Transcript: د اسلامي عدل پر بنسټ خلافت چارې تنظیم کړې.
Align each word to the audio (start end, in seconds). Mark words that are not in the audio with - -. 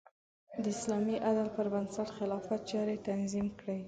د 0.63 0.65
اسلامي 0.75 1.15
عدل 1.27 1.47
پر 1.55 1.65
بنسټ 1.73 2.07
خلافت 2.17 2.61
چارې 2.71 2.95
تنظیم 3.07 3.47
کړې. 3.59 3.77